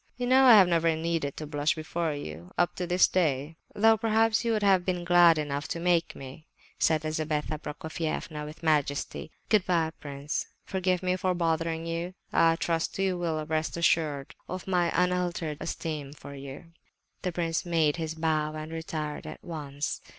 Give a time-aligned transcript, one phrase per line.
[0.17, 3.97] "You know I have never needed to blush before you, up to this day, though
[3.97, 6.47] perhaps you would have been glad enough to make me,"
[6.79, 9.29] said Lizabetha Prokofievna,—with majesty.
[9.49, 12.15] "Good bye, prince; forgive me for bothering you.
[12.33, 16.71] I trust you will rest assured of my unalterable esteem for you."
[17.21, 20.01] The prince made his bows and retired at once.